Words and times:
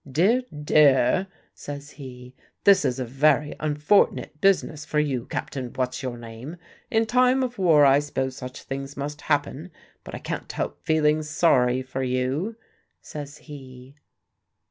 "Dear, 0.11 0.41
dear," 0.63 1.27
says 1.53 1.91
he, 1.91 2.33
"this 2.63 2.83
is 2.85 2.99
a 2.99 3.05
very 3.05 3.53
unfort'nit 3.59 4.41
business 4.41 4.83
for 4.83 4.97
you, 4.99 5.27
Cap'n 5.27 5.73
What's 5.75 6.01
your 6.01 6.17
name! 6.17 6.57
In 6.89 7.05
time 7.05 7.43
of 7.43 7.59
war 7.59 7.85
I 7.85 7.99
s'pose 7.99 8.35
such 8.35 8.63
things 8.63 8.97
must 8.97 9.21
happen; 9.21 9.69
but 10.03 10.15
I 10.15 10.17
can't 10.17 10.51
help 10.51 10.81
feelin' 10.83 11.21
sorry 11.21 11.83
for 11.83 12.01
you," 12.01 12.55
says 12.99 13.37
he. 13.45 13.93